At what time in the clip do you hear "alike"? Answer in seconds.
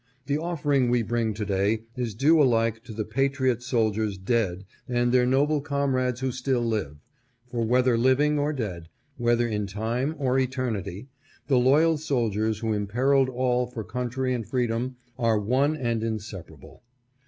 2.41-2.83